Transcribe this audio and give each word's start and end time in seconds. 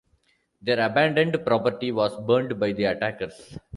Their 0.63 0.79
abandoned 0.83 1.45
property 1.45 1.91
was 1.91 2.19
burned 2.25 2.59
by 2.59 2.71
the 2.71 2.85
attackers. 2.85 3.59